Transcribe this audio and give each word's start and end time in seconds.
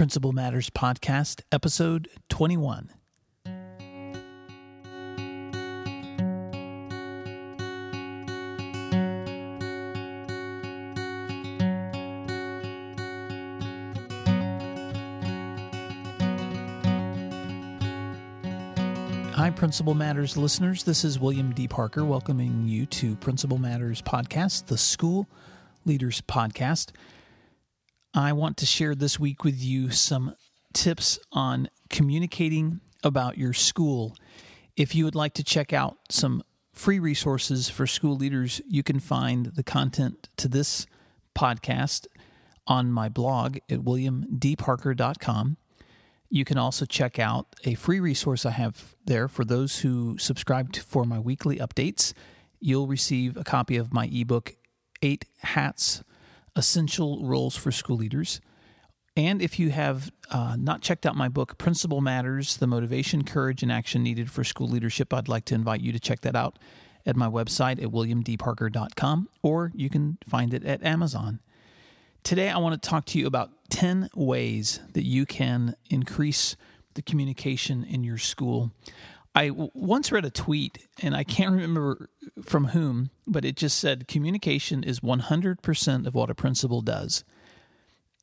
Principal 0.00 0.32
Matters 0.32 0.70
Podcast, 0.70 1.42
Episode 1.52 2.08
21. 2.30 2.88
Hi, 19.34 19.50
Principal 19.50 19.92
Matters 19.92 20.38
listeners. 20.38 20.84
This 20.84 21.04
is 21.04 21.20
William 21.20 21.52
D. 21.52 21.68
Parker 21.68 22.06
welcoming 22.06 22.66
you 22.66 22.86
to 22.86 23.16
Principal 23.16 23.58
Matters 23.58 24.00
Podcast, 24.00 24.64
the 24.64 24.78
School 24.78 25.28
Leaders 25.84 26.22
Podcast. 26.22 26.92
I 28.14 28.32
want 28.32 28.56
to 28.56 28.66
share 28.66 28.96
this 28.96 29.20
week 29.20 29.44
with 29.44 29.62
you 29.62 29.90
some 29.90 30.34
tips 30.72 31.20
on 31.30 31.68
communicating 31.88 32.80
about 33.04 33.38
your 33.38 33.52
school. 33.52 34.16
If 34.76 34.96
you 34.96 35.04
would 35.04 35.14
like 35.14 35.34
to 35.34 35.44
check 35.44 35.72
out 35.72 35.96
some 36.08 36.42
free 36.72 36.98
resources 36.98 37.68
for 37.68 37.86
school 37.86 38.16
leaders, 38.16 38.60
you 38.66 38.82
can 38.82 38.98
find 38.98 39.46
the 39.46 39.62
content 39.62 40.28
to 40.38 40.48
this 40.48 40.86
podcast 41.36 42.08
on 42.66 42.90
my 42.90 43.08
blog 43.08 43.58
at 43.68 43.78
williamdparker.com. 43.80 45.56
You 46.28 46.44
can 46.44 46.58
also 46.58 46.86
check 46.86 47.20
out 47.20 47.46
a 47.64 47.74
free 47.74 48.00
resource 48.00 48.44
I 48.44 48.50
have 48.50 48.96
there 49.04 49.28
for 49.28 49.44
those 49.44 49.80
who 49.80 50.18
subscribe 50.18 50.72
to, 50.72 50.82
for 50.82 51.04
my 51.04 51.20
weekly 51.20 51.58
updates. 51.58 52.12
You'll 52.58 52.88
receive 52.88 53.36
a 53.36 53.44
copy 53.44 53.76
of 53.76 53.92
my 53.92 54.10
ebook, 54.12 54.56
Eight 55.00 55.26
Hats 55.38 56.02
Essential 56.56 57.24
Roles 57.24 57.56
for 57.56 57.70
School 57.70 57.96
Leaders. 57.96 58.40
And 59.16 59.42
if 59.42 59.58
you 59.58 59.70
have 59.70 60.10
uh, 60.30 60.56
not 60.58 60.82
checked 60.82 61.04
out 61.04 61.16
my 61.16 61.28
book, 61.28 61.58
Principal 61.58 62.00
Matters 62.00 62.56
The 62.56 62.66
Motivation, 62.66 63.24
Courage, 63.24 63.62
and 63.62 63.72
Action 63.72 64.02
Needed 64.02 64.30
for 64.30 64.44
School 64.44 64.68
Leadership, 64.68 65.12
I'd 65.12 65.28
like 65.28 65.44
to 65.46 65.54
invite 65.54 65.80
you 65.80 65.92
to 65.92 66.00
check 66.00 66.20
that 66.20 66.36
out 66.36 66.58
at 67.06 67.16
my 67.16 67.26
website 67.26 67.82
at 67.82 67.90
williamdparker.com 67.90 69.28
or 69.42 69.72
you 69.74 69.88
can 69.90 70.18
find 70.28 70.54
it 70.54 70.64
at 70.64 70.82
Amazon. 70.84 71.40
Today, 72.22 72.50
I 72.50 72.58
want 72.58 72.80
to 72.80 72.88
talk 72.88 73.06
to 73.06 73.18
you 73.18 73.26
about 73.26 73.50
10 73.70 74.10
ways 74.14 74.80
that 74.92 75.04
you 75.04 75.24
can 75.24 75.74
increase 75.88 76.56
the 76.94 77.02
communication 77.02 77.84
in 77.84 78.04
your 78.04 78.18
school. 78.18 78.72
I 79.34 79.50
once 79.50 80.10
read 80.10 80.24
a 80.24 80.30
tweet, 80.30 80.88
and 81.00 81.14
I 81.14 81.22
can't 81.22 81.52
remember 81.52 82.10
from 82.44 82.68
whom, 82.68 83.10
but 83.26 83.44
it 83.44 83.56
just 83.56 83.78
said 83.78 84.08
communication 84.08 84.82
is 84.82 85.00
100% 85.00 86.06
of 86.06 86.14
what 86.14 86.30
a 86.30 86.34
principal 86.34 86.80
does. 86.80 87.24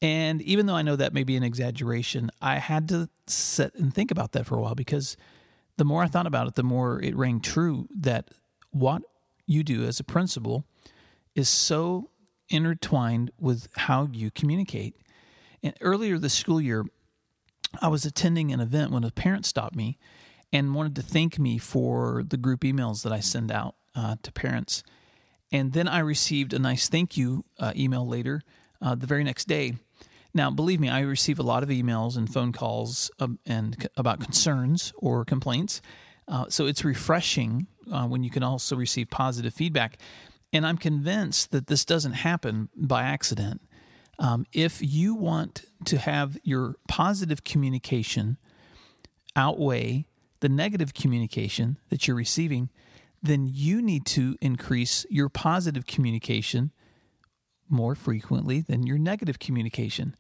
And 0.01 0.41
even 0.41 0.65
though 0.65 0.75
I 0.75 0.81
know 0.81 0.95
that 0.95 1.13
may 1.13 1.23
be 1.23 1.37
an 1.37 1.43
exaggeration, 1.43 2.29
I 2.41 2.57
had 2.59 2.89
to 2.89 3.09
sit 3.25 3.73
and 3.75 3.93
think 3.93 4.11
about 4.11 4.33
that 4.33 4.45
for 4.45 4.57
a 4.57 4.61
while 4.61 4.75
because 4.75 5.17
the 5.77 5.85
more 5.85 6.03
I 6.03 6.07
thought 6.07 6.27
about 6.27 6.47
it, 6.47 6.55
the 6.55 6.63
more 6.63 7.01
it 7.01 7.15
rang 7.15 7.39
true 7.39 7.87
that 7.95 8.29
what 8.71 9.01
you 9.45 9.63
do 9.63 9.85
as 9.85 9.99
a 9.99 10.03
principal 10.03 10.65
is 11.35 11.47
so 11.47 12.09
intertwined 12.49 13.31
with 13.39 13.69
how 13.75 14.09
you 14.11 14.29
communicate. 14.29 14.95
And 15.63 15.73
earlier 15.81 16.19
this 16.19 16.33
school 16.33 16.61
year, 16.61 16.85
I 17.81 17.87
was 17.87 18.05
attending 18.05 18.51
an 18.51 18.59
event 18.59 18.91
when 18.91 19.03
a 19.03 19.11
parent 19.11 19.45
stopped 19.45 19.75
me 19.75 19.97
and 20.51 20.73
wanted 20.73 20.95
to 20.95 21.01
thank 21.01 21.37
me 21.37 21.57
for 21.57 22.23
the 22.27 22.37
group 22.37 22.61
emails 22.61 23.03
that 23.03 23.11
I 23.11 23.19
send 23.19 23.51
out 23.51 23.75
uh, 23.95 24.15
to 24.23 24.31
parents. 24.31 24.83
And 25.51 25.73
then 25.73 25.87
I 25.87 25.99
received 25.99 26.53
a 26.53 26.59
nice 26.59 26.89
thank 26.89 27.17
you 27.17 27.43
uh, 27.59 27.73
email 27.75 28.07
later, 28.07 28.41
uh, 28.81 28.95
the 28.95 29.07
very 29.07 29.23
next 29.23 29.47
day. 29.47 29.75
Now, 30.33 30.51
believe 30.51 30.79
me, 30.79 30.89
I 30.89 30.99
receive 31.01 31.39
a 31.39 31.43
lot 31.43 31.63
of 31.63 31.69
emails 31.69 32.17
and 32.17 32.31
phone 32.31 32.51
calls 32.51 33.09
um, 33.19 33.39
and 33.45 33.75
c- 33.81 33.87
about 33.95 34.19
concerns 34.19 34.93
or 34.97 35.25
complaints. 35.25 35.81
Uh, 36.27 36.45
so 36.49 36.65
it's 36.67 36.83
refreshing 36.83 37.67
uh, 37.91 38.05
when 38.05 38.23
you 38.23 38.29
can 38.29 38.43
also 38.43 38.75
receive 38.75 39.09
positive 39.09 39.53
feedback. 39.53 39.97
And 40.53 40.65
I'm 40.65 40.77
convinced 40.77 41.51
that 41.51 41.67
this 41.67 41.85
doesn't 41.85 42.13
happen 42.13 42.69
by 42.75 43.03
accident. 43.03 43.61
Um, 44.19 44.45
if 44.51 44.81
you 44.81 45.15
want 45.15 45.65
to 45.85 45.97
have 45.97 46.37
your 46.43 46.75
positive 46.87 47.43
communication 47.43 48.37
outweigh 49.35 50.05
the 50.39 50.49
negative 50.49 50.93
communication 50.93 51.77
that 51.89 52.07
you're 52.07 52.17
receiving, 52.17 52.69
then 53.21 53.47
you 53.51 53.81
need 53.81 54.05
to 54.05 54.35
increase 54.41 55.05
your 55.09 55.29
positive 55.29 55.85
communication 55.85 56.71
more 57.69 57.95
frequently 57.95 58.61
than 58.61 58.85
your 58.85 58.97
negative 58.97 59.39
communication. 59.39 60.15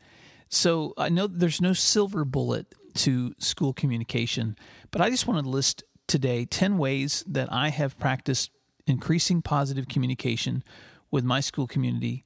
So 0.49 0.93
I 0.97 1.09
know 1.09 1.27
there's 1.27 1.61
no 1.61 1.73
silver 1.73 2.25
bullet 2.25 2.67
to 2.95 3.33
school 3.37 3.73
communication, 3.73 4.57
but 4.91 5.01
I 5.01 5.09
just 5.09 5.27
want 5.27 5.43
to 5.43 5.49
list 5.49 5.83
today 6.07 6.45
10 6.45 6.77
ways 6.77 7.23
that 7.27 7.51
I 7.51 7.69
have 7.69 7.99
practiced 7.99 8.51
increasing 8.85 9.41
positive 9.41 9.87
communication 9.87 10.63
with 11.11 11.23
my 11.23 11.39
school 11.39 11.67
community 11.67 12.23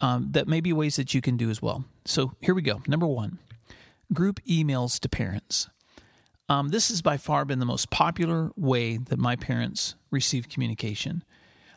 um, 0.00 0.28
that 0.32 0.48
may 0.48 0.60
be 0.60 0.72
ways 0.72 0.96
that 0.96 1.14
you 1.14 1.20
can 1.20 1.36
do 1.36 1.50
as 1.50 1.62
well. 1.62 1.84
So 2.04 2.32
here 2.40 2.54
we 2.54 2.62
go. 2.62 2.82
Number 2.86 3.06
one 3.06 3.38
group 4.12 4.40
emails 4.44 5.00
to 5.00 5.08
parents. 5.08 5.68
Um, 6.52 6.68
this 6.68 6.90
has 6.90 7.00
by 7.00 7.16
far 7.16 7.46
been 7.46 7.60
the 7.60 7.64
most 7.64 7.88
popular 7.88 8.50
way 8.56 8.98
that 8.98 9.18
my 9.18 9.36
parents 9.36 9.94
receive 10.10 10.50
communication. 10.50 11.24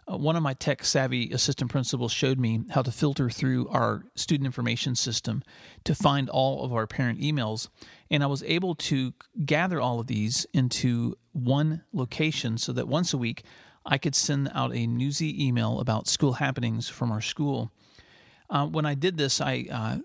Uh, 0.06 0.18
one 0.18 0.36
of 0.36 0.44
my 0.44 0.53
tech 0.53 0.84
savvy 0.84 1.31
assistant 1.31 1.72
principals 1.72 2.12
showed 2.12 2.38
me 2.38 2.66
how 2.72 2.81
to 2.81 2.91
filter 2.91 3.30
through 3.30 3.69
our 3.69 4.03
student 4.16 4.46
information 4.46 4.94
system 4.94 5.44
to 5.85 5.96
find 5.96 6.30
all 6.30 6.66
of 6.66 6.74
our 6.74 6.88
parent 6.88 7.22
emails. 7.22 7.69
And 8.12 8.22
I 8.22 8.28
was 8.28 8.44
able 8.44 8.75
to 8.75 9.14
gather 9.46 9.80
all 9.80 10.02
of 10.02 10.08
these 10.08 10.46
into 10.53 11.18
one 11.31 11.84
location 11.94 12.58
so 12.58 12.74
that 12.74 12.90
once 12.90 13.14
a 13.14 13.18
week 13.18 13.44
I 13.85 13.97
could 13.97 14.14
send 14.14 14.52
out 14.53 14.75
a 14.75 14.88
newsy 14.88 15.47
email 15.47 15.80
about 15.80 16.09
school 16.09 16.34
happenings 16.34 16.90
from 16.90 17.14
our 17.14 17.22
school. 17.22 17.72
Uh, 18.50 18.68
when 18.68 18.85
I 18.85 18.94
did 18.94 19.16
this, 19.16 19.40
I 19.40 19.68
uh, 19.72 19.97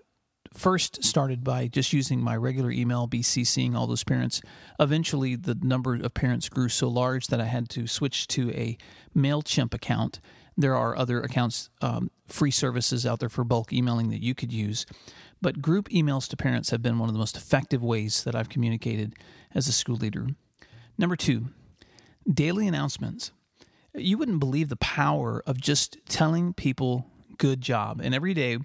first 0.53 1.03
started 1.03 1.43
by 1.43 1.67
just 1.67 1.93
using 1.93 2.21
my 2.21 2.35
regular 2.35 2.71
email, 2.71 3.07
BCCing 3.07 3.75
all 3.75 3.87
those 3.87 4.03
parents. 4.03 4.41
Eventually, 4.79 5.35
the 5.35 5.55
number 5.55 5.95
of 5.95 6.13
parents 6.13 6.49
grew 6.49 6.69
so 6.69 6.87
large 6.87 7.27
that 7.27 7.41
I 7.41 7.45
had 7.45 7.69
to 7.69 7.87
switch 7.87 8.27
to 8.29 8.51
a 8.51 8.77
MailChimp 9.15 9.73
account. 9.73 10.19
There 10.57 10.75
are 10.75 10.97
other 10.97 11.21
accounts, 11.21 11.69
um, 11.81 12.11
free 12.27 12.51
services 12.51 13.05
out 13.05 13.19
there 13.19 13.29
for 13.29 13.43
bulk 13.43 13.71
emailing 13.71 14.09
that 14.09 14.21
you 14.21 14.35
could 14.35 14.51
use. 14.51 14.85
But 15.41 15.61
group 15.61 15.89
emails 15.89 16.27
to 16.29 16.37
parents 16.37 16.69
have 16.69 16.81
been 16.81 16.99
one 16.99 17.09
of 17.09 17.13
the 17.13 17.19
most 17.19 17.37
effective 17.37 17.83
ways 17.83 18.23
that 18.25 18.35
I've 18.35 18.49
communicated 18.49 19.15
as 19.55 19.67
a 19.67 19.71
school 19.71 19.95
leader. 19.95 20.27
Number 20.97 21.15
two, 21.15 21.47
daily 22.31 22.67
announcements 22.67 23.31
you 23.95 24.17
wouldn't 24.17 24.39
believe 24.39 24.69
the 24.69 24.77
power 24.77 25.43
of 25.45 25.59
just 25.59 25.97
telling 26.07 26.53
people 26.53 27.05
good 27.37 27.61
job. 27.61 27.99
And 28.01 28.13
every 28.13 28.33
day 28.33 28.57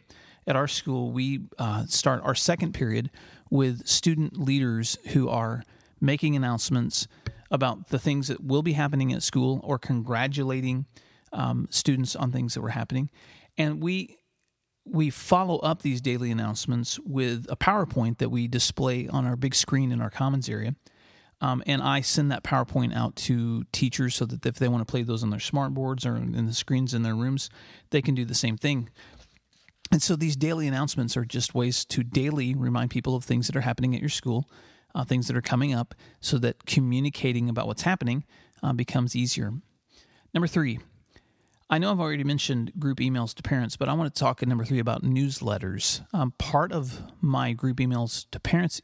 at 0.47 0.57
our 0.57 0.69
school, 0.69 1.11
we 1.11 1.41
uh, 1.59 1.87
start 1.87 2.23
our 2.25 2.35
second 2.35 2.73
period 2.73 3.11
with 3.51 3.87
student 3.87 4.39
leaders 4.39 4.99
who 5.09 5.29
are 5.29 5.63
making 6.01 6.37
announcements 6.37 7.09
about 7.51 7.89
the 7.89 7.99
things 7.99 8.29
that 8.29 8.43
will 8.43 8.63
be 8.63 8.73
happening 8.73 9.13
at 9.13 9.23
school 9.23 9.61
or 9.65 9.79
congratulating 9.79 10.87
um, 11.33 11.67
students 11.71 12.17
on 12.17 12.33
things 12.33 12.55
that 12.55 12.61
were 12.61 12.71
happening. 12.71 13.11
And 13.59 13.83
we 13.83 14.19
we 14.89 15.11
follow 15.11 15.59
up 15.59 15.83
these 15.83 16.01
daily 16.01 16.31
announcements 16.31 17.01
with 17.01 17.47
a 17.49 17.57
PowerPoint 17.57 18.19
that 18.19 18.29
we 18.29 18.47
display 18.47 19.09
on 19.09 19.27
our 19.27 19.35
big 19.35 19.53
screen 19.53 19.91
in 19.91 20.01
our 20.01 20.11
commons 20.11 20.49
area. 20.49 20.77
Um, 21.41 21.63
and 21.67 21.83
I 21.83 22.01
send 22.01 22.31
that 22.31 22.45
PowerPoint 22.45 22.95
out 22.95 23.17
to 23.17 23.65
teachers 23.73 24.15
so 24.15 24.25
that 24.27 24.47
if 24.47 24.57
they 24.57 24.69
want 24.69 24.87
to 24.87 24.91
play 24.91 25.03
those 25.03 25.23
on 25.25 25.31
their 25.31 25.41
smart 25.41 25.75
boards 25.75 26.07
or 26.07 26.17
in 26.17 26.47
the 26.47 26.55
screens 26.55 26.95
in 26.95 27.03
their 27.03 27.17
rooms, 27.17 27.51
they 27.91 28.01
can 28.01 28.15
do 28.15 28.25
the 28.25 28.35
same 28.35 28.57
thing. 28.57 28.89
And 29.97 30.03
so 30.03 30.15
these 30.15 30.37
daily 30.37 30.69
announcements 30.69 31.17
are 31.17 31.25
just 31.25 31.55
ways 31.55 31.87
to 31.87 32.03
daily 32.03 32.55
remind 32.55 32.91
people 32.91 33.17
of 33.17 33.25
things 33.25 33.47
that 33.47 33.57
are 33.57 33.63
happening 33.63 33.95
at 33.95 34.01
your 34.03 34.11
school, 34.11 34.47
uh, 34.95 35.05
things 35.05 35.27
that 35.27 35.35
are 35.39 35.41
coming 35.41 35.73
up, 35.73 35.95
so 36.21 36.37
that 36.37 36.67
communicating 36.67 37.49
about 37.49 37.67
what's 37.67 37.81
happening 37.81 38.23
uh, 38.63 38.75
becomes 38.75 39.17
easier. 39.17 39.55
Number 40.35 40.47
three, 40.47 40.81
I 41.71 41.79
know 41.79 41.91
I've 41.91 41.99
already 41.99 42.25
mentioned 42.25 42.73
group 42.79 42.99
emails 42.99 43.33
to 43.37 43.43
parents, 43.43 43.79
but 43.79 43.89
I 43.89 43.95
want 43.95 44.15
to 44.15 44.21
talk 44.21 44.43
in 44.43 44.51
number 44.51 44.67
three 44.67 44.81
about 44.81 45.03
newsletters. 45.03 46.05
Um, 46.13 46.35
part 46.37 46.73
of 46.73 47.01
my 47.23 47.55
group 47.55 47.79
emails 47.79 48.27
to 48.33 48.39
parents 48.39 48.83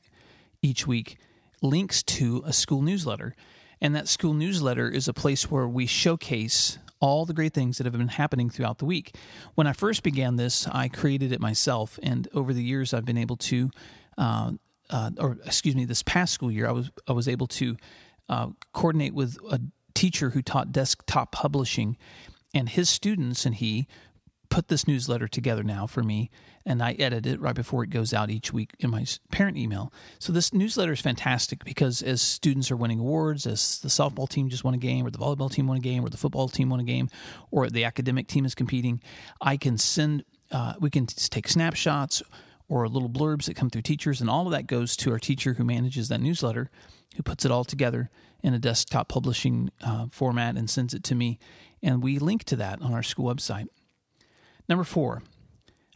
each 0.63 0.87
week 0.87 1.19
links 1.61 2.03
to 2.05 2.43
a 2.47 2.55
school 2.55 2.81
newsletter. 2.81 3.37
And 3.83 3.95
that 3.95 4.09
school 4.09 4.33
newsletter 4.33 4.89
is 4.89 5.09
a 5.09 5.13
place 5.13 5.51
where 5.51 5.69
we 5.69 5.85
showcase 5.85 6.79
all 7.03 7.27
the 7.27 7.35
great 7.35 7.53
things 7.53 7.77
that 7.77 7.85
have 7.85 7.93
been 7.93 8.07
happening 8.07 8.49
throughout 8.49 8.79
the 8.79 8.85
week. 8.85 9.17
When 9.57 9.67
I 9.67 9.73
first 9.73 10.05
began 10.05 10.37
this, 10.37 10.69
I 10.69 10.89
created 10.89 11.33
it 11.33 11.41
myself, 11.41 11.99
and 12.03 12.29
over 12.33 12.55
the 12.55 12.63
years, 12.63 12.95
I've 12.95 13.05
been 13.05 13.19
able 13.19 13.37
to, 13.37 13.71
uh, 14.17 14.53
uh, 14.89 15.11
or 15.19 15.37
excuse 15.45 15.75
me, 15.75 15.85
this 15.85 16.05
past 16.05 16.33
school 16.33 16.51
year, 16.51 16.69
I 16.69 16.73
was 16.73 16.91
I 17.09 17.13
was 17.13 17.27
able 17.29 17.49
to 17.49 17.77
uh, 18.29 18.49
coordinate 18.73 19.15
with 19.15 19.37
a 19.51 19.61
teacher 19.95 20.31
who 20.31 20.43
taught 20.43 20.71
desktop 20.71 21.33
publishing, 21.33 21.99
and 22.55 22.69
his 22.69 22.89
students 22.89 23.45
and 23.45 23.57
he 23.57 23.89
put 24.49 24.69
this 24.69 24.87
newsletter 24.87 25.27
together 25.27 25.65
now 25.65 25.87
for 25.87 26.03
me 26.03 26.31
and 26.65 26.83
I 26.83 26.93
edit 26.93 27.27
it 27.27 27.41
right 27.41 27.55
before 27.55 27.83
it 27.85 27.91
goes 27.91 28.13
out 28.13 28.31
each 28.31 28.53
week 28.53 28.73
in 28.79 28.91
my 28.91 29.05
parent 29.31 29.57
email. 29.57 29.93
So 30.19 30.33
this 30.33 30.53
newsletter 30.53 30.93
is 30.93 31.01
fantastic 31.01 31.65
because 31.65 32.03
as 32.03 32.23
students 32.23 32.71
are 32.71 32.77
winning 32.77 33.01
awards, 33.01 33.47
as 33.47 33.81
the 33.81 33.89
softball 33.89 34.29
team 34.29 34.49
just 34.49 34.65
won 34.65 34.75
a 34.75 34.79
game, 34.79 35.07
or 35.07 35.11
the 35.11 35.19
volleyball 35.19 35.51
team 35.51 35.67
won 35.67 35.77
a 35.77 35.81
game, 35.81 36.05
or 36.05 36.09
the 36.09 36.17
football 36.17 36.49
team 36.49 36.71
won 36.71 36.81
a 36.81 36.85
game, 36.85 37.09
or 37.51 37.69
the 37.69 37.85
academic 37.85 38.29
team 38.29 38.45
is 38.45 38.55
competing, 38.55 39.01
I 39.41 39.57
can 39.57 39.79
send. 39.79 40.25
Uh, 40.51 40.75
we 40.81 40.91
can 40.91 41.07
take 41.07 41.49
snapshots 41.49 42.23
or 42.69 42.87
little 42.87 43.09
blurbs 43.09 43.45
that 43.45 43.55
come 43.55 43.71
through 43.71 43.83
teachers, 43.83 44.21
and 44.21 44.31
all 44.31 44.47
of 44.47 44.53
that 44.53 44.67
goes 44.67 44.97
to 44.97 45.11
our 45.11 45.19
teacher 45.19 45.55
who 45.55 45.65
manages 45.65 46.09
that 46.09 46.21
newsletter, 46.21 46.71
who 47.17 47.23
puts 47.23 47.45
it 47.45 47.51
all 47.51 47.65
together 47.65 48.11
in 48.43 48.55
a 48.55 48.59
desktop 48.59 49.09
publishing 49.09 49.71
uh, 49.83 50.07
format 50.11 50.57
and 50.57 50.69
sends 50.69 50.95
it 50.95 51.05
to 51.05 51.15
me, 51.15 51.39
and 51.83 52.03
we 52.03 52.19
link 52.19 52.45
to 52.45 52.57
that 52.57 52.81
on 52.83 52.93
our 52.93 53.03
school 53.03 53.33
website. 53.33 53.67
Number 54.69 54.85
four, 54.85 55.23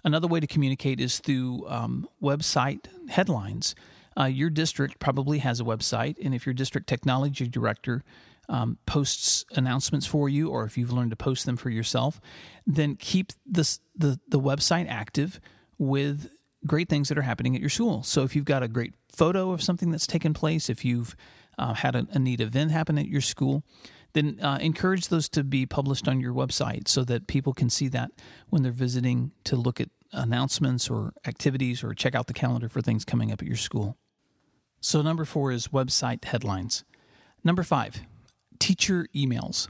Another 0.07 0.29
way 0.29 0.39
to 0.39 0.47
communicate 0.47 1.01
is 1.01 1.19
through 1.19 1.67
um, 1.67 2.09
website 2.23 2.87
headlines. 3.09 3.75
Uh, 4.17 4.27
your 4.27 4.51
district 4.51 5.01
probably 5.01 5.39
has 5.41 5.61
a 5.61 5.65
website, 5.65 6.17
and 6.25 6.33
if 6.33 6.47
your 6.47 6.55
district 6.55 6.87
technology 6.87 7.49
director 7.49 8.05
um, 8.49 8.79
posts 8.87 9.45
announcements 9.57 10.07
for 10.07 10.29
you, 10.29 10.49
or 10.49 10.63
if 10.63 10.79
you've 10.79 10.93
learned 10.93 11.11
to 11.11 11.17
post 11.17 11.45
them 11.45 11.57
for 11.57 11.71
yourself, 11.71 12.21
then 12.65 12.95
keep 12.95 13.33
the 13.45 13.79
the 13.97 14.39
website 14.39 14.87
active 14.89 15.41
with 15.77 16.31
great 16.65 16.89
things 16.89 17.09
that 17.09 17.19
are 17.19 17.23
happening 17.23 17.57
at 17.57 17.61
your 17.61 17.69
school. 17.69 18.05
So 18.05 18.23
if 18.23 18.37
you've 18.37 18.45
got 18.45 18.63
a 18.63 18.69
great 18.69 18.95
photo 19.11 19.51
of 19.51 19.61
something 19.61 19.91
that's 19.91 20.07
taken 20.07 20.33
place, 20.33 20.71
if 20.71 20.85
you've 20.85 21.17
uh, 21.59 21.75
had 21.75 21.97
a, 21.97 22.07
a 22.13 22.21
neat 22.21 22.41
event 22.41 22.71
happen 22.71 22.97
at 22.97 23.09
your 23.09 23.21
school, 23.21 23.65
then 24.13 24.39
uh, 24.41 24.59
encourage 24.61 25.09
those 25.09 25.29
to 25.29 25.45
be 25.45 25.67
published 25.67 26.09
on 26.09 26.21
your 26.21 26.33
website 26.33 26.89
so 26.89 27.05
that 27.05 27.27
people 27.27 27.53
can 27.53 27.69
see 27.69 27.89
that 27.89 28.11
when 28.49 28.63
they're 28.63 28.73
visiting 28.73 29.31
to 29.45 29.57
look 29.57 29.81
at 29.81 29.91
announcements 30.13 30.89
or 30.89 31.13
activities 31.27 31.83
or 31.83 31.95
check 31.95 32.15
out 32.15 32.27
the 32.27 32.33
calendar 32.33 32.69
for 32.69 32.81
things 32.81 33.05
coming 33.05 33.33
up 33.33 33.43
at 33.43 33.49
your 33.49 33.57
school. 33.57 33.97
So, 34.81 35.03
number 35.03 35.25
four 35.25 35.53
is 35.53 35.69
website 35.69 36.25
headlines. 36.25 36.85
Number 37.43 37.63
five, 37.63 38.03
teacher 38.59 39.07
emails. 39.15 39.69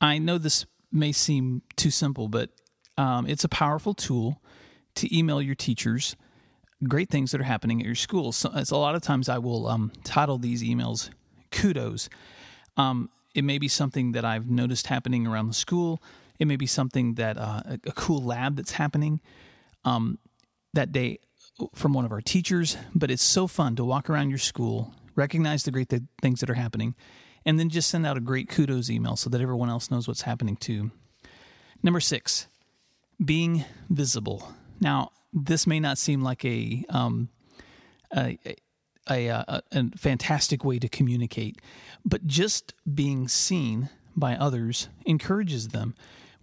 I 0.00 0.18
know 0.18 0.38
this 0.38 0.66
may 0.92 1.12
seem 1.12 1.62
too 1.76 1.90
simple, 1.90 2.28
but 2.28 2.50
um, 2.96 3.26
it's 3.26 3.44
a 3.44 3.48
powerful 3.48 3.94
tool 3.94 4.42
to 4.96 5.16
email 5.16 5.40
your 5.40 5.54
teachers 5.54 6.16
great 6.86 7.10
things 7.10 7.32
that 7.32 7.40
are 7.40 7.44
happening 7.44 7.80
at 7.80 7.86
your 7.86 7.94
school. 7.94 8.32
So, 8.32 8.50
a 8.52 8.76
lot 8.76 8.94
of 8.94 9.02
times 9.02 9.28
I 9.28 9.38
will 9.38 9.66
um, 9.66 9.92
title 10.04 10.38
these 10.38 10.62
emails 10.62 11.10
kudos. 11.50 12.08
Um, 12.76 13.10
it 13.34 13.42
may 13.42 13.58
be 13.58 13.68
something 13.68 14.12
that 14.12 14.24
I've 14.24 14.48
noticed 14.48 14.86
happening 14.86 15.26
around 15.26 15.48
the 15.48 15.54
school. 15.54 16.02
It 16.38 16.46
may 16.46 16.56
be 16.56 16.66
something 16.66 17.14
that 17.14 17.36
uh, 17.36 17.62
a, 17.64 17.78
a, 17.86 17.92
cool 17.92 18.22
lab 18.22 18.56
that's 18.56 18.72
happening 18.72 19.20
um, 19.88 20.18
that 20.74 20.92
day 20.92 21.18
from 21.74 21.92
one 21.92 22.04
of 22.04 22.12
our 22.12 22.20
teachers. 22.20 22.76
But 22.94 23.10
it's 23.10 23.22
so 23.22 23.46
fun 23.46 23.76
to 23.76 23.84
walk 23.84 24.08
around 24.10 24.30
your 24.30 24.38
school, 24.38 24.92
recognize 25.14 25.64
the 25.64 25.70
great 25.70 25.88
th- 25.88 26.02
things 26.22 26.40
that 26.40 26.50
are 26.50 26.54
happening, 26.54 26.94
and 27.44 27.58
then 27.58 27.68
just 27.68 27.90
send 27.90 28.06
out 28.06 28.16
a 28.16 28.20
great 28.20 28.48
kudos 28.48 28.90
email 28.90 29.16
so 29.16 29.30
that 29.30 29.40
everyone 29.40 29.70
else 29.70 29.90
knows 29.90 30.06
what's 30.06 30.22
happening 30.22 30.56
too. 30.56 30.90
Number 31.82 32.00
six, 32.00 32.48
being 33.24 33.64
visible. 33.88 34.52
Now, 34.80 35.10
this 35.32 35.66
may 35.66 35.80
not 35.80 35.98
seem 35.98 36.22
like 36.22 36.44
a 36.44 36.84
um, 36.88 37.28
a, 38.16 38.38
a, 39.10 39.26
a, 39.26 39.62
a 39.72 39.84
fantastic 39.96 40.64
way 40.64 40.78
to 40.78 40.88
communicate, 40.88 41.60
but 42.04 42.26
just 42.26 42.74
being 42.92 43.28
seen 43.28 43.90
by 44.16 44.34
others 44.34 44.88
encourages 45.04 45.68
them 45.68 45.94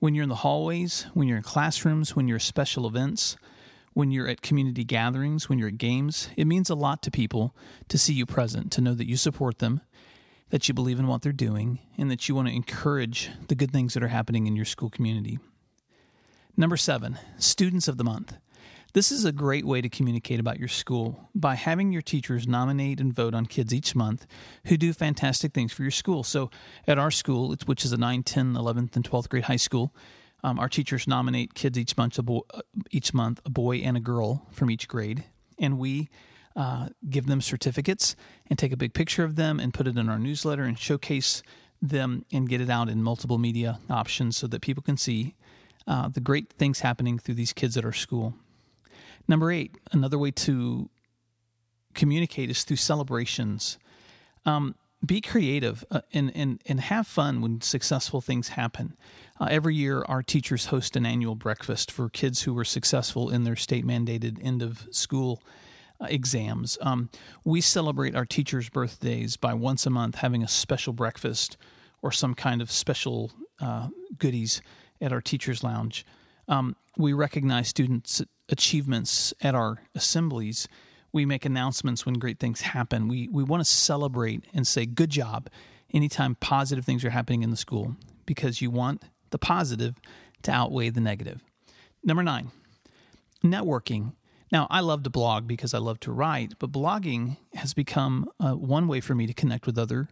when 0.06 0.14
you're 0.14 0.22
in 0.22 0.30
the 0.30 0.36
hallways, 0.36 1.08
when 1.16 1.28
you're 1.28 1.38
in 1.38 1.42
classrooms, 1.42 2.16
when 2.16 2.28
you're 2.28 2.36
at 2.36 2.42
special 2.44 2.86
events, 2.86 3.38
when 3.94 4.12
you're 4.12 4.28
at 4.28 4.44
community 4.44 4.84
gatherings, 4.84 5.50
when 5.50 5.58
you're 5.58 5.70
at 5.70 5.80
games, 5.80 6.30
it 6.38 6.46
means 6.46 6.70
a 6.70 6.76
lot 6.76 7.02
to 7.02 7.10
people 7.10 7.56
to 7.88 7.98
see 7.98 8.14
you 8.14 8.24
present, 8.24 8.72
to 8.72 8.82
know 8.82 8.94
that 8.94 9.10
you 9.10 9.18
support 9.18 9.58
them, 9.58 9.82
that 10.52 10.68
you 10.68 10.76
believe 10.76 11.00
in 11.00 11.08
what 11.08 11.24
they're 11.24 11.32
doing, 11.32 11.80
and 11.98 12.12
that 12.12 12.30
you 12.30 12.36
want 12.36 12.48
to 12.48 12.54
encourage 12.54 13.32
the 13.48 13.56
good 13.56 13.72
things 13.72 13.96
that 13.96 14.04
are 14.04 14.10
happening 14.10 14.46
in 14.46 14.56
your 14.56 14.64
school 14.64 14.92
community. 14.92 15.40
Number 16.56 16.78
seven, 16.78 17.18
students 17.40 17.88
of 17.88 17.98
the 17.98 18.04
month. 18.04 18.38
This 18.96 19.12
is 19.12 19.26
a 19.26 19.34
great 19.34 19.66
way 19.66 19.82
to 19.82 19.90
communicate 19.90 20.40
about 20.40 20.58
your 20.58 20.70
school 20.70 21.30
by 21.36 21.56
having 21.56 21.92
your 21.92 22.02
teachers 22.02 22.48
nominate 22.48 23.02
and 23.02 23.14
vote 23.14 23.34
on 23.34 23.46
kids 23.46 23.74
each 23.74 23.94
month 23.94 24.26
who 24.68 24.78
do 24.78 24.94
fantastic 24.94 25.52
things 25.52 25.74
for 25.74 25.82
your 25.82 25.92
school. 25.92 26.24
So, 26.24 26.50
at 26.88 26.98
our 26.98 27.12
school, 27.12 27.54
which 27.66 27.84
is 27.84 27.92
a 27.92 27.98
9, 27.98 28.24
10, 28.24 28.54
11th, 28.54 28.96
and 28.96 29.04
12th 29.04 29.28
grade 29.28 29.44
high 29.44 29.58
school, 29.58 29.94
um, 30.46 30.60
our 30.60 30.70
teachers 30.70 31.10
nominate 31.10 31.56
kids 31.56 31.78
each 31.78 31.98
month, 31.98 32.18
a 32.18 32.24
boy, 32.24 32.40
each 32.90 33.14
month, 33.14 33.42
a 33.44 33.50
boy 33.50 33.80
and 33.80 33.98
a 33.98 34.00
girl 34.00 34.48
from 34.54 34.72
each 34.72 34.88
grade, 34.88 35.26
and 35.60 35.78
we 35.78 36.08
uh, 36.56 36.88
give 37.10 37.26
them 37.26 37.42
certificates 37.42 38.16
and 38.50 38.58
take 38.58 38.72
a 38.72 38.78
big 38.78 38.94
picture 38.94 39.26
of 39.26 39.36
them 39.36 39.60
and 39.60 39.74
put 39.74 39.88
it 39.88 39.98
in 39.98 40.08
our 40.08 40.20
newsletter 40.20 40.64
and 40.64 40.80
showcase 40.80 41.44
them 41.82 42.24
and 42.32 42.48
get 42.48 42.62
it 42.62 42.70
out 42.70 42.88
in 42.88 43.04
multiple 43.04 43.40
media 43.40 43.78
options 43.90 44.38
so 44.38 44.48
that 44.48 44.62
people 44.62 44.82
can 44.82 44.96
see 44.96 45.36
uh, 45.86 46.08
the 46.08 46.22
great 46.22 46.54
things 46.54 46.80
happening 46.80 47.20
through 47.20 47.36
these 47.36 47.52
kids 47.52 47.76
at 47.76 47.84
our 47.84 47.92
school. 47.92 48.34
Number 49.28 49.52
eight, 49.52 49.76
another 49.92 50.18
way 50.18 50.32
to 50.32 50.90
communicate 51.94 52.50
is 52.50 52.64
through 52.64 52.78
celebrations. 52.78 53.78
Um, 54.46 54.76
be 55.06 55.22
creative 55.22 55.84
uh, 55.92 56.02
and, 56.14 56.32
and, 56.36 56.62
and 56.66 56.80
have 56.80 57.08
fun 57.08 57.42
when 57.42 57.62
successful 57.62 58.22
things 58.22 58.50
happen. 58.50 58.96
Uh, 59.40 59.48
every 59.50 59.76
year, 59.76 60.04
our 60.08 60.24
teachers 60.24 60.68
host 60.68 60.96
an 60.96 61.06
annual 61.06 61.36
breakfast 61.36 61.92
for 61.92 62.10
kids 62.10 62.44
who 62.44 62.54
were 62.54 62.66
successful 62.66 63.30
in 63.30 63.44
their 63.44 63.56
state 63.56 63.86
mandated 63.86 64.38
end 64.44 64.62
of 64.62 64.88
school 64.92 65.44
uh, 66.00 66.08
exams. 66.10 66.78
Um, 66.82 67.10
we 67.44 67.62
celebrate 67.62 68.16
our 68.16 68.26
teachers' 68.26 68.70
birthdays 68.70 69.38
by 69.38 69.54
once 69.54 69.86
a 69.86 69.90
month 69.90 70.16
having 70.16 70.44
a 70.44 70.48
special 70.48 70.94
breakfast 70.94 71.58
or 72.02 72.12
some 72.12 72.34
kind 72.34 72.62
of 72.62 72.72
special 72.72 73.32
uh, 73.60 73.90
goodies 74.18 74.62
at 75.02 75.12
our 75.12 75.22
teachers' 75.22 75.64
lounge. 75.64 76.06
Um, 76.48 76.76
we 76.98 77.14
recognize 77.14 77.68
students' 77.68 78.22
achievements 78.50 79.34
at 79.42 79.56
our 79.56 79.82
assemblies. 79.96 80.68
We 81.12 81.26
make 81.26 81.46
announcements 81.46 82.06
when 82.06 82.16
great 82.16 82.40
things 82.40 82.62
happen. 82.62 83.08
We 83.08 83.28
we 83.28 83.44
want 83.44 83.62
to 83.62 83.70
celebrate 83.70 84.46
and 84.54 84.68
say 84.68 84.86
good 84.86 85.10
job 85.10 85.50
anytime 85.94 86.36
positive 86.36 86.86
things 86.86 87.06
are 87.06 87.10
happening 87.10 87.44
in 87.44 87.52
the 87.52 87.58
school 87.58 87.96
because 88.26 88.62
you 88.62 88.70
want 88.70 89.04
the 89.30 89.38
positive 89.38 89.96
to 90.44 90.52
outweigh 90.52 90.90
the 90.90 91.02
negative. 91.02 91.42
Number 92.04 92.22
9, 92.24 92.52
networking. 93.44 94.14
Now, 94.52 94.68
I 94.70 94.82
love 94.82 95.04
to 95.04 95.10
blog 95.10 95.48
because 95.48 95.74
I 95.74 95.80
love 95.80 96.00
to 96.02 96.12
write, 96.12 96.54
but 96.60 96.72
blogging 96.72 97.38
has 97.56 97.74
become 97.74 98.30
uh, 98.40 98.54
one 98.54 98.88
way 98.88 99.02
for 99.02 99.16
me 99.16 99.26
to 99.26 99.34
connect 99.34 99.66
with 99.66 99.78
other 99.78 100.08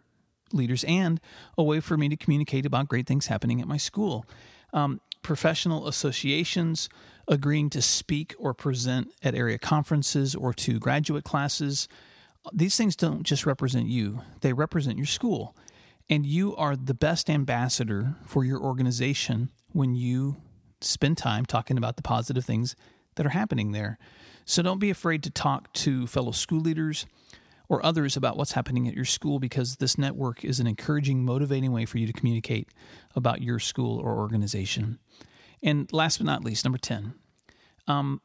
leaders 0.52 0.84
and 0.88 1.20
a 1.58 1.64
way 1.64 1.80
for 1.80 1.98
me 1.98 2.10
to 2.10 2.16
communicate 2.16 2.66
about 2.66 2.88
great 2.88 3.08
things 3.08 3.28
happening 3.28 3.62
at 3.62 3.68
my 3.68 3.78
school. 3.78 4.26
Um, 4.74 5.02
professional 5.24 5.88
associations 5.88 6.90
agreeing 7.28 7.70
to 7.72 7.82
speak 7.82 8.36
or 8.38 8.54
present 8.54 9.12
at 9.24 9.36
area 9.36 9.58
conferences 9.58 10.36
or 10.36 10.54
to 10.54 10.80
graduate 10.80 11.24
classes. 11.24 11.88
These 12.52 12.76
things 12.76 12.96
don't 12.96 13.24
just 13.24 13.46
represent 13.46 13.88
you, 13.88 14.22
they 14.42 14.54
represent 14.54 14.98
your 14.98 15.08
school. 15.08 15.56
And 16.10 16.26
you 16.26 16.56
are 16.58 16.76
the 16.76 16.94
best 16.94 17.30
ambassador 17.30 18.16
for 18.26 18.44
your 18.44 18.60
organization 18.60 19.50
when 19.72 19.96
you 19.96 20.36
spend 20.82 21.18
time 21.18 21.46
talking 21.46 21.78
about 21.78 21.96
the 21.96 22.02
positive 22.02 22.44
things 22.44 22.76
that 23.16 23.26
are 23.26 23.30
happening 23.30 23.72
there. 23.72 23.98
So 24.46 24.62
don't 24.62 24.80
be 24.80 24.90
afraid 24.90 25.24
to 25.24 25.30
talk 25.30 25.72
to 25.74 26.06
fellow 26.08 26.32
school 26.32 26.60
leaders 26.60 27.06
or 27.74 27.84
others 27.84 28.16
about 28.16 28.38
what's 28.38 28.52
happening 28.52 28.88
at 28.88 28.94
your 28.94 29.04
school 29.04 29.40
because 29.40 29.78
this 29.78 29.98
network 29.98 30.46
is 30.46 30.60
an 30.60 30.68
encouraging, 30.68 31.26
motivating 31.26 31.72
way 31.72 31.86
for 31.86 31.98
you 31.98 32.06
to 32.06 32.14
communicate 32.14 32.70
about 33.16 33.42
your 33.42 33.58
school 33.58 34.00
or 34.00 34.16
organization. 34.16 35.00
And 35.64 35.92
last 35.92 36.18
but 36.18 36.28
not 36.28 36.44
least, 36.44 36.64
number 36.66 36.78
10, 36.78 37.16
um, 37.88 38.22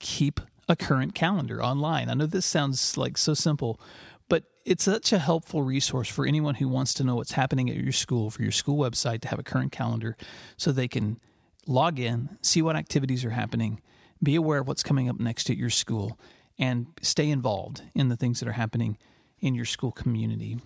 keep 0.00 0.40
a 0.68 0.74
current 0.74 1.14
calendar 1.14 1.62
online. 1.62 2.08
I 2.10 2.14
know 2.14 2.26
this 2.26 2.46
sounds 2.46 2.96
like 2.96 3.16
so 3.16 3.32
simple, 3.32 3.80
but 4.28 4.42
it's 4.64 4.84
such 4.84 5.12
a 5.12 5.20
helpful 5.20 5.62
resource 5.62 6.08
for 6.08 6.26
anyone 6.26 6.56
who 6.56 6.68
wants 6.68 6.92
to 6.94 7.04
know 7.04 7.14
what's 7.14 7.32
happening 7.32 7.70
at 7.70 7.76
your 7.76 7.92
school, 7.92 8.28
for 8.30 8.42
your 8.42 8.50
school 8.50 8.76
website 8.76 9.20
to 9.20 9.28
have 9.28 9.38
a 9.38 9.44
current 9.44 9.70
calendar 9.70 10.16
so 10.56 10.72
they 10.72 10.88
can 10.88 11.20
log 11.64 12.00
in, 12.00 12.38
see 12.42 12.60
what 12.60 12.74
activities 12.74 13.24
are 13.24 13.30
happening, 13.30 13.80
be 14.20 14.34
aware 14.34 14.58
of 14.58 14.66
what's 14.66 14.82
coming 14.82 15.08
up 15.08 15.20
next 15.20 15.48
at 15.48 15.56
your 15.56 15.70
school, 15.70 16.18
and 16.60 16.86
stay 17.00 17.28
involved 17.28 17.82
in 17.94 18.08
the 18.08 18.16
things 18.16 18.38
that 18.38 18.48
are 18.48 18.52
happening 18.52 18.96
in 19.40 19.54
your 19.54 19.64
school 19.64 19.90
community. 19.90 20.58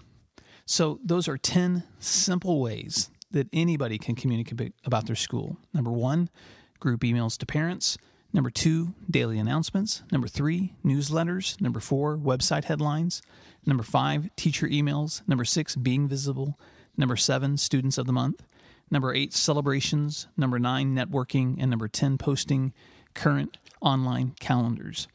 So, 0.66 0.98
those 1.02 1.28
are 1.28 1.38
10 1.38 1.84
simple 2.00 2.60
ways 2.60 3.10
that 3.30 3.48
anybody 3.52 3.98
can 3.98 4.14
communicate 4.14 4.74
about 4.84 5.06
their 5.06 5.16
school. 5.16 5.56
Number 5.72 5.90
one, 5.90 6.28
group 6.80 7.00
emails 7.02 7.38
to 7.38 7.46
parents. 7.46 7.96
Number 8.32 8.50
two, 8.50 8.94
daily 9.08 9.38
announcements. 9.38 10.02
Number 10.10 10.26
three, 10.26 10.74
newsletters. 10.84 11.60
Number 11.60 11.80
four, 11.80 12.16
website 12.16 12.64
headlines. 12.64 13.22
Number 13.64 13.84
five, 13.84 14.28
teacher 14.36 14.66
emails. 14.66 15.22
Number 15.28 15.44
six, 15.44 15.76
being 15.76 16.08
visible. 16.08 16.58
Number 16.96 17.16
seven, 17.16 17.56
students 17.56 17.98
of 17.98 18.06
the 18.06 18.12
month. 18.12 18.44
Number 18.90 19.14
eight, 19.14 19.32
celebrations. 19.32 20.26
Number 20.36 20.58
nine, 20.58 20.94
networking. 20.94 21.56
And 21.60 21.70
number 21.70 21.88
10, 21.88 22.18
posting 22.18 22.72
current 23.14 23.56
online 23.80 24.34
calendars. 24.40 25.06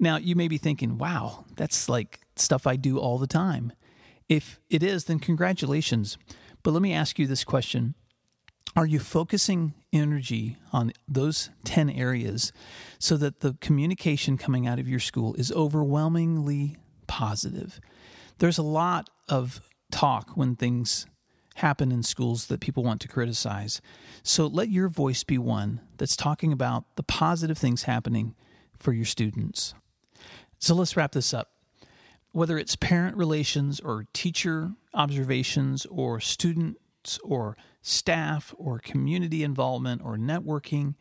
Now, 0.00 0.16
you 0.16 0.34
may 0.34 0.48
be 0.48 0.56
thinking, 0.56 0.96
wow, 0.96 1.44
that's 1.56 1.88
like 1.88 2.20
stuff 2.34 2.66
I 2.66 2.76
do 2.76 2.98
all 2.98 3.18
the 3.18 3.26
time. 3.26 3.72
If 4.30 4.58
it 4.70 4.82
is, 4.82 5.04
then 5.04 5.18
congratulations. 5.18 6.16
But 6.62 6.70
let 6.70 6.80
me 6.80 6.94
ask 6.94 7.18
you 7.18 7.26
this 7.26 7.44
question 7.44 7.94
Are 8.74 8.86
you 8.86 8.98
focusing 8.98 9.74
energy 9.92 10.56
on 10.72 10.92
those 11.06 11.50
10 11.64 11.90
areas 11.90 12.50
so 12.98 13.18
that 13.18 13.40
the 13.40 13.58
communication 13.60 14.38
coming 14.38 14.66
out 14.66 14.78
of 14.78 14.88
your 14.88 15.00
school 15.00 15.34
is 15.34 15.52
overwhelmingly 15.52 16.78
positive? 17.06 17.78
There's 18.38 18.58
a 18.58 18.62
lot 18.62 19.10
of 19.28 19.60
talk 19.92 20.30
when 20.34 20.56
things 20.56 21.06
happen 21.56 21.92
in 21.92 22.02
schools 22.02 22.46
that 22.46 22.60
people 22.60 22.82
want 22.82 23.02
to 23.02 23.08
criticize. 23.08 23.82
So 24.22 24.46
let 24.46 24.70
your 24.70 24.88
voice 24.88 25.24
be 25.24 25.36
one 25.36 25.82
that's 25.98 26.16
talking 26.16 26.54
about 26.54 26.84
the 26.96 27.02
positive 27.02 27.58
things 27.58 27.82
happening 27.82 28.34
for 28.78 28.94
your 28.94 29.04
students. 29.04 29.74
So 30.60 30.74
let's 30.74 30.96
wrap 30.96 31.12
this 31.12 31.32
up. 31.34 31.50
Whether 32.32 32.58
it's 32.58 32.76
parent 32.76 33.16
relations 33.16 33.80
or 33.80 34.06
teacher 34.12 34.72
observations 34.94 35.86
or 35.86 36.20
students 36.20 37.18
or 37.24 37.56
staff 37.82 38.54
or 38.58 38.78
community 38.78 39.42
involvement 39.42 40.02
or 40.04 40.16
networking 40.16 40.94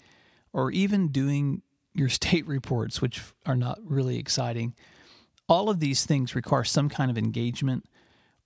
or 0.53 0.71
even 0.71 1.09
doing 1.09 1.61
your 1.93 2.09
state 2.19 2.47
reports, 2.47 3.01
which 3.01 3.21
are 3.45 3.57
not 3.57 3.79
really 3.83 4.17
exciting, 4.17 4.73
all 5.47 5.69
of 5.69 5.79
these 5.79 6.05
things 6.05 6.35
require 6.35 6.63
some 6.63 6.87
kind 6.89 7.11
of 7.11 7.17
engagement 7.17 7.85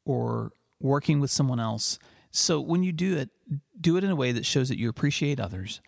or 0.06 0.52
working 0.80 1.20
with 1.20 1.30
someone 1.30 1.60
else. 1.60 2.00
So 2.32 2.60
when 2.60 2.82
you 2.82 2.92
do 2.92 3.18
it, 3.18 3.30
do 3.80 3.98
it 3.98 4.04
in 4.04 4.10
a 4.10 4.16
way 4.16 4.32
that 4.32 4.46
shows 4.46 4.70
that 4.70 4.80
you 4.80 4.90
appreciate 4.90 5.40
others, 5.40 5.80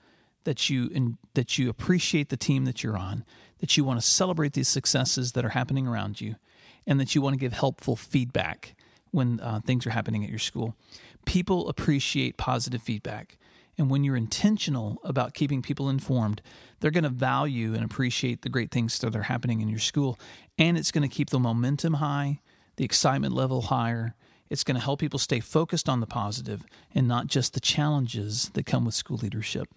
that 0.45 0.69
you 0.69 1.17
that 1.33 1.57
you 1.57 1.69
appreciate 1.69 2.29
the 2.29 2.37
team 2.37 2.65
that 2.65 2.83
you're 2.83 2.97
on, 2.97 3.25
that 3.59 3.75
you 3.75 3.83
want 3.83 3.99
to 3.99 4.05
celebrate 4.05 4.53
these 4.53 4.69
successes 4.69 5.33
that 5.33 5.45
are 5.45 5.49
happening 5.49 5.85
around 5.85 6.21
you, 6.21 6.35
and 6.87 6.99
that 6.99 7.13
you 7.13 7.21
want 7.21 7.33
to 7.33 7.39
give 7.39 7.53
helpful 7.53 7.95
feedback 7.95 8.75
when 9.11 9.39
uh, 9.41 9.59
things 9.65 9.85
are 9.85 9.91
happening 9.91 10.23
at 10.23 10.29
your 10.29 10.39
school. 10.39 10.75
People 11.25 11.69
appreciate 11.69 12.37
positive 12.37 12.81
feedback. 12.81 13.37
And 13.77 13.89
when 13.89 14.05
you're 14.05 14.15
intentional 14.15 15.01
about 15.03 15.33
keeping 15.33 15.61
people 15.61 15.89
informed, 15.89 16.41
they're 16.79 16.91
going 16.91 17.03
to 17.03 17.09
value 17.09 17.73
and 17.73 17.83
appreciate 17.83 18.41
the 18.41 18.49
great 18.49 18.71
things 18.71 18.97
that 18.99 19.15
are 19.15 19.23
happening 19.23 19.59
in 19.59 19.67
your 19.67 19.79
school. 19.79 20.17
And 20.57 20.77
it's 20.77 20.91
going 20.91 21.07
to 21.07 21.13
keep 21.13 21.29
the 21.29 21.39
momentum 21.39 21.95
high, 21.95 22.39
the 22.77 22.85
excitement 22.85 23.33
level 23.33 23.63
higher. 23.63 24.15
It's 24.49 24.63
going 24.63 24.75
to 24.75 24.83
help 24.83 24.99
people 24.99 25.19
stay 25.19 25.41
focused 25.41 25.89
on 25.89 25.99
the 25.99 26.07
positive 26.07 26.63
and 26.93 27.07
not 27.07 27.27
just 27.27 27.53
the 27.53 27.59
challenges 27.59 28.49
that 28.53 28.65
come 28.65 28.85
with 28.85 28.93
school 28.93 29.17
leadership. 29.17 29.67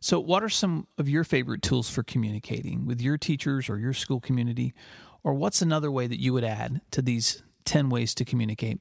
So, 0.00 0.20
what 0.20 0.42
are 0.42 0.48
some 0.48 0.86
of 0.96 1.08
your 1.08 1.24
favorite 1.24 1.62
tools 1.62 1.90
for 1.90 2.02
communicating 2.02 2.86
with 2.86 3.00
your 3.00 3.18
teachers 3.18 3.68
or 3.68 3.78
your 3.78 3.92
school 3.92 4.20
community? 4.20 4.74
Or 5.24 5.34
what's 5.34 5.60
another 5.60 5.90
way 5.90 6.06
that 6.06 6.20
you 6.20 6.32
would 6.32 6.44
add 6.44 6.80
to 6.92 7.02
these 7.02 7.42
10 7.64 7.90
ways 7.90 8.14
to 8.14 8.24
communicate? 8.24 8.80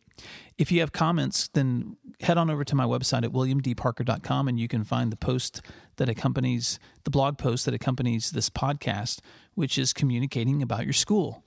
If 0.57 0.71
you 0.71 0.79
have 0.81 0.91
comments, 0.91 1.49
then 1.49 1.97
head 2.21 2.37
on 2.37 2.49
over 2.49 2.63
to 2.63 2.75
my 2.75 2.85
website 2.85 3.23
at 3.23 3.31
williamdparker.com 3.31 4.47
and 4.47 4.59
you 4.59 4.67
can 4.67 4.83
find 4.83 5.11
the 5.11 5.17
post 5.17 5.61
that 5.97 6.09
accompanies 6.09 6.79
the 7.03 7.11
blog 7.11 7.37
post 7.37 7.65
that 7.65 7.73
accompanies 7.73 8.31
this 8.31 8.49
podcast, 8.49 9.19
which 9.55 9.77
is 9.77 9.93
communicating 9.93 10.61
about 10.61 10.85
your 10.85 10.93
school. 10.93 11.43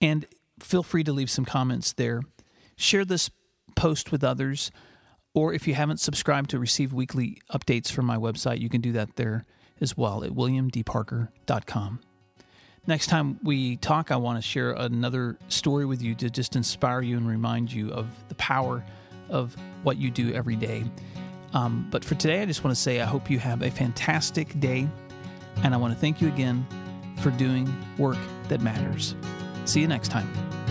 And 0.00 0.26
feel 0.60 0.82
free 0.82 1.04
to 1.04 1.12
leave 1.12 1.30
some 1.30 1.44
comments 1.44 1.92
there. 1.92 2.22
Share 2.76 3.04
this 3.04 3.30
post 3.76 4.10
with 4.10 4.24
others. 4.24 4.70
Or 5.34 5.54
if 5.54 5.66
you 5.66 5.74
haven't 5.74 5.98
subscribed 5.98 6.50
to 6.50 6.58
receive 6.58 6.92
weekly 6.92 7.38
updates 7.52 7.90
from 7.90 8.06
my 8.06 8.16
website, 8.16 8.60
you 8.60 8.68
can 8.68 8.80
do 8.80 8.92
that 8.92 9.16
there 9.16 9.44
as 9.80 9.96
well 9.96 10.22
at 10.24 10.30
williamdparker.com. 10.30 12.00
Next 12.86 13.06
time 13.06 13.38
we 13.42 13.76
talk, 13.76 14.10
I 14.10 14.16
want 14.16 14.42
to 14.42 14.42
share 14.42 14.72
another 14.72 15.38
story 15.48 15.86
with 15.86 16.02
you 16.02 16.14
to 16.16 16.28
just 16.28 16.56
inspire 16.56 17.00
you 17.00 17.16
and 17.16 17.28
remind 17.28 17.72
you 17.72 17.92
of 17.92 18.08
the 18.28 18.34
power 18.34 18.84
of 19.28 19.56
what 19.84 19.98
you 19.98 20.10
do 20.10 20.32
every 20.34 20.56
day. 20.56 20.84
Um, 21.54 21.86
but 21.90 22.04
for 22.04 22.14
today, 22.16 22.42
I 22.42 22.46
just 22.46 22.64
want 22.64 22.74
to 22.74 22.80
say 22.80 23.00
I 23.00 23.04
hope 23.04 23.30
you 23.30 23.38
have 23.38 23.62
a 23.62 23.70
fantastic 23.70 24.58
day, 24.58 24.88
and 25.62 25.74
I 25.74 25.76
want 25.76 25.94
to 25.94 26.00
thank 26.00 26.20
you 26.20 26.28
again 26.28 26.66
for 27.18 27.30
doing 27.30 27.72
work 27.98 28.18
that 28.48 28.60
matters. 28.60 29.14
See 29.64 29.80
you 29.80 29.86
next 29.86 30.08
time. 30.08 30.61